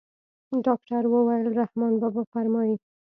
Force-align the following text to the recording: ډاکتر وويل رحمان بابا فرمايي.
ډاکتر 0.65 1.03
وويل 1.13 1.45
رحمان 1.61 1.93
بابا 2.01 2.23
فرمايي. 2.31 2.75